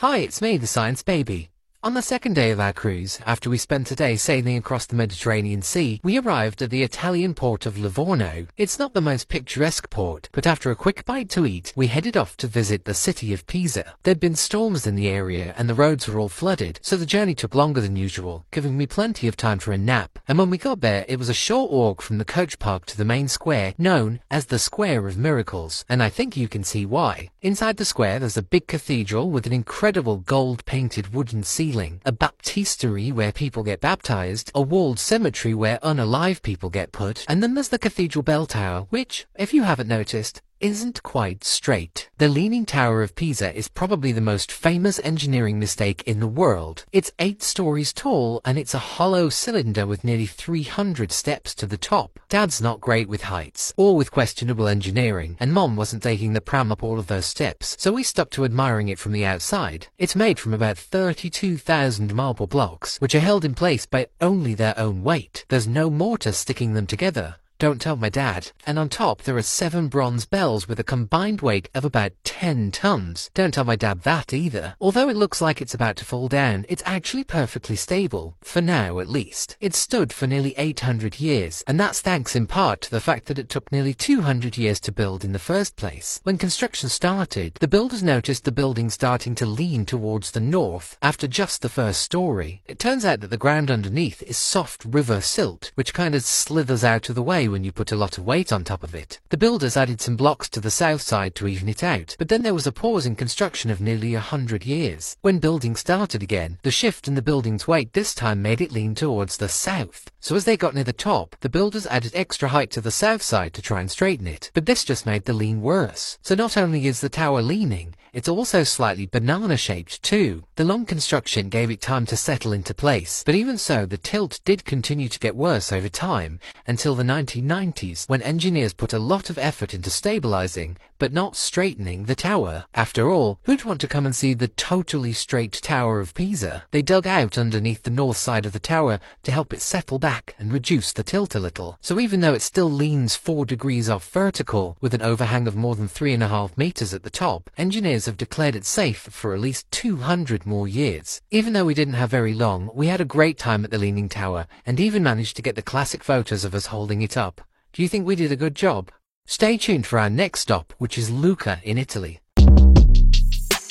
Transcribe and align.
Hi, 0.00 0.18
it's 0.18 0.40
me, 0.40 0.56
the 0.58 0.68
Science 0.68 1.02
Baby. 1.02 1.50
On 1.88 1.94
the 1.94 2.02
second 2.02 2.34
day 2.34 2.50
of 2.50 2.60
our 2.60 2.74
cruise, 2.74 3.18
after 3.24 3.48
we 3.48 3.56
spent 3.56 3.90
a 3.90 3.96
day 3.96 4.14
sailing 4.16 4.58
across 4.58 4.84
the 4.84 4.94
Mediterranean 4.94 5.62
Sea, 5.62 6.02
we 6.04 6.18
arrived 6.18 6.60
at 6.60 6.68
the 6.68 6.82
Italian 6.82 7.32
port 7.32 7.64
of 7.64 7.78
Livorno. 7.78 8.46
It's 8.58 8.78
not 8.78 8.92
the 8.92 9.00
most 9.00 9.30
picturesque 9.30 9.88
port, 9.88 10.28
but 10.32 10.46
after 10.46 10.70
a 10.70 10.76
quick 10.76 11.06
bite 11.06 11.30
to 11.30 11.46
eat, 11.46 11.72
we 11.74 11.86
headed 11.86 12.14
off 12.14 12.36
to 12.36 12.46
visit 12.46 12.84
the 12.84 12.92
city 12.92 13.32
of 13.32 13.46
Pisa. 13.46 13.94
There'd 14.02 14.20
been 14.20 14.34
storms 14.34 14.86
in 14.86 14.96
the 14.96 15.08
area 15.08 15.54
and 15.56 15.66
the 15.66 15.74
roads 15.74 16.06
were 16.06 16.18
all 16.20 16.28
flooded, 16.28 16.78
so 16.82 16.94
the 16.94 17.06
journey 17.06 17.34
took 17.34 17.54
longer 17.54 17.80
than 17.80 17.96
usual, 17.96 18.44
giving 18.50 18.76
me 18.76 18.86
plenty 18.86 19.26
of 19.26 19.38
time 19.38 19.58
for 19.58 19.72
a 19.72 19.78
nap. 19.78 20.18
And 20.28 20.36
when 20.36 20.50
we 20.50 20.58
got 20.58 20.82
there, 20.82 21.06
it 21.08 21.18
was 21.18 21.30
a 21.30 21.44
short 21.48 21.70
walk 21.70 22.02
from 22.02 22.18
the 22.18 22.26
coach 22.26 22.58
park 22.58 22.84
to 22.84 22.98
the 22.98 23.06
main 23.06 23.28
square, 23.28 23.72
known 23.78 24.20
as 24.30 24.44
the 24.44 24.58
Square 24.58 25.06
of 25.06 25.16
Miracles, 25.16 25.86
and 25.88 26.02
I 26.02 26.10
think 26.10 26.36
you 26.36 26.48
can 26.48 26.64
see 26.64 26.84
why. 26.84 27.30
Inside 27.40 27.78
the 27.78 27.86
square, 27.86 28.18
there's 28.18 28.36
a 28.36 28.42
big 28.42 28.66
cathedral 28.66 29.30
with 29.30 29.46
an 29.46 29.54
incredible 29.54 30.18
gold-painted 30.18 31.14
wooden 31.14 31.42
ceiling 31.42 31.77
a 31.78 32.12
baptistery 32.12 33.12
where 33.12 33.30
people 33.30 33.62
get 33.62 33.80
baptized, 33.80 34.50
a 34.52 34.60
walled 34.60 34.98
cemetery 34.98 35.54
where 35.54 35.78
unalive 35.78 36.42
people 36.42 36.70
get 36.70 36.90
put, 36.90 37.24
and 37.28 37.40
then 37.40 37.54
there's 37.54 37.68
the 37.68 37.78
cathedral 37.78 38.24
bell 38.24 38.46
tower, 38.46 38.86
which, 38.90 39.26
if 39.36 39.54
you 39.54 39.62
haven't 39.62 39.86
noticed, 39.86 40.42
isn't 40.60 41.02
quite 41.02 41.44
straight. 41.44 42.08
The 42.18 42.28
Leaning 42.28 42.66
Tower 42.66 43.02
of 43.02 43.14
Pisa 43.14 43.54
is 43.56 43.68
probably 43.68 44.12
the 44.12 44.20
most 44.20 44.50
famous 44.50 44.98
engineering 45.04 45.58
mistake 45.58 46.02
in 46.06 46.20
the 46.20 46.26
world. 46.26 46.84
It's 46.92 47.12
eight 47.18 47.42
stories 47.42 47.92
tall 47.92 48.40
and 48.44 48.58
it's 48.58 48.74
a 48.74 48.78
hollow 48.78 49.28
cylinder 49.28 49.86
with 49.86 50.04
nearly 50.04 50.26
300 50.26 51.12
steps 51.12 51.54
to 51.56 51.66
the 51.66 51.76
top. 51.76 52.18
Dad's 52.28 52.60
not 52.60 52.80
great 52.80 53.08
with 53.08 53.22
heights, 53.22 53.72
or 53.76 53.96
with 53.96 54.10
questionable 54.10 54.68
engineering, 54.68 55.36
and 55.40 55.52
Mom 55.52 55.76
wasn't 55.76 56.02
taking 56.02 56.32
the 56.32 56.40
pram 56.40 56.72
up 56.72 56.82
all 56.82 56.98
of 56.98 57.06
those 57.06 57.26
steps, 57.26 57.76
so 57.78 57.92
we 57.92 58.02
stuck 58.02 58.30
to 58.30 58.44
admiring 58.44 58.88
it 58.88 58.98
from 58.98 59.12
the 59.12 59.24
outside. 59.24 59.86
It's 59.98 60.16
made 60.16 60.38
from 60.38 60.54
about 60.54 60.78
32,000 60.78 62.14
marble 62.14 62.46
blocks, 62.46 62.98
which 62.98 63.14
are 63.14 63.20
held 63.20 63.44
in 63.44 63.54
place 63.54 63.86
by 63.86 64.08
only 64.20 64.54
their 64.54 64.78
own 64.78 65.02
weight. 65.02 65.44
There's 65.48 65.68
no 65.68 65.90
mortar 65.90 66.32
sticking 66.32 66.74
them 66.74 66.86
together. 66.86 67.36
Don't 67.58 67.80
tell 67.80 67.96
my 67.96 68.08
dad. 68.08 68.52
And 68.68 68.78
on 68.78 68.88
top, 68.88 69.22
there 69.22 69.36
are 69.36 69.42
seven 69.42 69.88
bronze 69.88 70.26
bells 70.26 70.68
with 70.68 70.78
a 70.78 70.84
combined 70.84 71.40
weight 71.40 71.68
of 71.74 71.84
about 71.84 72.12
10 72.22 72.70
tons. 72.70 73.30
Don't 73.34 73.52
tell 73.52 73.64
my 73.64 73.74
dad 73.74 74.02
that 74.02 74.32
either. 74.32 74.76
Although 74.80 75.08
it 75.08 75.16
looks 75.16 75.40
like 75.40 75.60
it's 75.60 75.74
about 75.74 75.96
to 75.96 76.04
fall 76.04 76.28
down, 76.28 76.66
it's 76.68 76.84
actually 76.86 77.24
perfectly 77.24 77.74
stable. 77.74 78.36
For 78.42 78.60
now, 78.60 79.00
at 79.00 79.08
least. 79.08 79.56
It 79.60 79.74
stood 79.74 80.12
for 80.12 80.28
nearly 80.28 80.54
800 80.56 81.18
years, 81.18 81.64
and 81.66 81.80
that's 81.80 82.00
thanks 82.00 82.36
in 82.36 82.46
part 82.46 82.80
to 82.82 82.92
the 82.92 83.00
fact 83.00 83.26
that 83.26 83.40
it 83.40 83.48
took 83.48 83.72
nearly 83.72 83.92
200 83.92 84.56
years 84.56 84.78
to 84.80 84.92
build 84.92 85.24
in 85.24 85.32
the 85.32 85.40
first 85.40 85.74
place. 85.74 86.20
When 86.22 86.38
construction 86.38 86.88
started, 86.88 87.56
the 87.58 87.66
builders 87.66 88.04
noticed 88.04 88.44
the 88.44 88.52
building 88.52 88.88
starting 88.88 89.34
to 89.34 89.46
lean 89.46 89.84
towards 89.84 90.30
the 90.30 90.38
north 90.38 90.96
after 91.02 91.26
just 91.26 91.62
the 91.62 91.68
first 91.68 92.02
story. 92.02 92.62
It 92.66 92.78
turns 92.78 93.04
out 93.04 93.18
that 93.22 93.30
the 93.30 93.36
ground 93.36 93.68
underneath 93.68 94.22
is 94.22 94.38
soft 94.38 94.84
river 94.84 95.20
silt, 95.20 95.72
which 95.74 95.92
kind 95.92 96.14
of 96.14 96.22
slithers 96.22 96.84
out 96.84 97.08
of 97.08 97.16
the 97.16 97.22
way 97.22 97.47
when 97.50 97.64
you 97.64 97.72
put 97.72 97.92
a 97.92 97.96
lot 97.96 98.18
of 98.18 98.24
weight 98.24 98.52
on 98.52 98.64
top 98.64 98.82
of 98.82 98.94
it. 98.94 99.20
The 99.30 99.36
builders 99.36 99.76
added 99.76 100.00
some 100.00 100.16
blocks 100.16 100.48
to 100.50 100.60
the 100.60 100.70
south 100.70 101.02
side 101.02 101.34
to 101.36 101.48
even 101.48 101.68
it 101.68 101.82
out, 101.82 102.16
but 102.18 102.28
then 102.28 102.42
there 102.42 102.54
was 102.54 102.66
a 102.66 102.72
pause 102.72 103.06
in 103.06 103.16
construction 103.16 103.70
of 103.70 103.80
nearly 103.80 104.14
a 104.14 104.20
hundred 104.20 104.66
years. 104.66 105.16
When 105.20 105.38
building 105.38 105.76
started 105.76 106.22
again, 106.22 106.58
the 106.62 106.70
shift 106.70 107.08
in 107.08 107.14
the 107.14 107.22
building's 107.22 107.66
weight 107.66 107.92
this 107.92 108.14
time 108.14 108.42
made 108.42 108.60
it 108.60 108.72
lean 108.72 108.94
towards 108.94 109.36
the 109.36 109.48
south. 109.48 110.10
So 110.20 110.36
as 110.36 110.44
they 110.44 110.56
got 110.56 110.74
near 110.74 110.84
the 110.84 110.92
top, 110.92 111.36
the 111.40 111.48
builders 111.48 111.86
added 111.86 112.12
extra 112.14 112.48
height 112.48 112.70
to 112.72 112.80
the 112.80 112.90
south 112.90 113.22
side 113.22 113.54
to 113.54 113.62
try 113.62 113.80
and 113.80 113.90
straighten 113.90 114.26
it, 114.26 114.50
but 114.54 114.66
this 114.66 114.84
just 114.84 115.06
made 115.06 115.24
the 115.24 115.32
lean 115.32 115.62
worse. 115.62 116.18
So 116.22 116.34
not 116.34 116.56
only 116.56 116.86
is 116.86 117.00
the 117.00 117.08
tower 117.08 117.42
leaning, 117.42 117.94
it's 118.12 118.28
also 118.28 118.64
slightly 118.64 119.06
banana-shaped 119.06 120.02
too. 120.02 120.44
The 120.56 120.64
long 120.64 120.86
construction 120.86 121.48
gave 121.48 121.70
it 121.70 121.80
time 121.80 122.06
to 122.06 122.16
settle 122.16 122.52
into 122.52 122.74
place, 122.74 123.22
but 123.24 123.34
even 123.34 123.58
so, 123.58 123.86
the 123.86 123.98
tilt 123.98 124.40
did 124.44 124.64
continue 124.64 125.08
to 125.08 125.18
get 125.18 125.36
worse 125.36 125.72
over 125.72 125.88
time 125.88 126.40
until 126.66 126.94
the 126.94 127.02
1990s 127.02 128.08
when 128.08 128.22
engineers 128.22 128.74
put 128.74 128.92
a 128.92 128.98
lot 128.98 129.30
of 129.30 129.38
effort 129.38 129.74
into 129.74 129.90
stabilizing 129.90 130.76
but 130.98 131.12
not 131.12 131.36
straightening 131.36 132.04
the 132.04 132.14
tower. 132.14 132.64
After 132.74 133.08
all, 133.08 133.38
who'd 133.44 133.64
want 133.64 133.80
to 133.82 133.88
come 133.88 134.04
and 134.04 134.14
see 134.14 134.34
the 134.34 134.48
totally 134.48 135.12
straight 135.12 135.52
Tower 135.52 136.00
of 136.00 136.14
Pisa? 136.14 136.64
They 136.70 136.82
dug 136.82 137.06
out 137.06 137.38
underneath 137.38 137.84
the 137.84 137.90
north 137.90 138.16
side 138.16 138.46
of 138.46 138.52
the 138.52 138.58
tower 138.58 138.98
to 139.22 139.32
help 139.32 139.52
it 139.52 139.62
settle 139.62 139.98
back 139.98 140.34
and 140.38 140.52
reduce 140.52 140.92
the 140.92 141.02
tilt 141.02 141.34
a 141.34 141.40
little. 141.40 141.78
So 141.80 142.00
even 142.00 142.20
though 142.20 142.34
it 142.34 142.42
still 142.42 142.70
leans 142.70 143.16
four 143.16 143.46
degrees 143.46 143.88
off 143.88 144.08
vertical 144.10 144.76
with 144.80 144.94
an 144.94 145.02
overhang 145.02 145.46
of 145.46 145.56
more 145.56 145.76
than 145.76 145.88
three 145.88 146.12
and 146.12 146.22
a 146.22 146.28
half 146.28 146.58
meters 146.58 146.92
at 146.92 147.02
the 147.04 147.10
top, 147.10 147.50
engineers 147.98 148.06
have 148.06 148.28
declared 148.28 148.54
it 148.54 148.64
safe 148.64 149.08
for 149.10 149.34
at 149.34 149.40
least 149.40 149.68
200 149.72 150.46
more 150.46 150.68
years. 150.68 151.20
Even 151.32 151.52
though 151.52 151.64
we 151.64 151.74
didn't 151.74 151.94
have 151.94 152.10
very 152.10 152.32
long, 152.32 152.70
we 152.72 152.86
had 152.86 153.00
a 153.00 153.14
great 153.16 153.38
time 153.38 153.64
at 153.64 153.72
the 153.72 153.78
Leaning 153.78 154.08
Tower 154.08 154.46
and 154.64 154.78
even 154.78 155.02
managed 155.02 155.34
to 155.36 155.42
get 155.42 155.56
the 155.56 155.62
classic 155.62 156.04
photos 156.04 156.44
of 156.44 156.54
us 156.54 156.66
holding 156.66 157.02
it 157.02 157.16
up. 157.16 157.40
Do 157.72 157.82
you 157.82 157.88
think 157.88 158.06
we 158.06 158.14
did 158.14 158.30
a 158.30 158.36
good 158.36 158.54
job? 158.54 158.92
Stay 159.26 159.58
tuned 159.58 159.84
for 159.84 159.98
our 159.98 160.10
next 160.10 160.40
stop, 160.40 160.72
which 160.78 160.96
is 160.96 161.10
Lucca 161.10 161.60
in 161.64 161.76
Italy. 161.76 162.20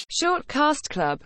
Short 0.09 0.47
Cast 0.47 0.89
Club 0.89 1.15